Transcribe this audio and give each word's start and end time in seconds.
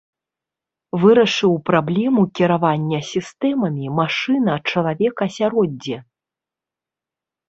Вырашыў 1.01 1.51
праблему 1.69 2.21
кіравання 2.39 2.99
сістэмамі 3.09 3.85
машына-чалавек-асяроддзе. 3.99 5.97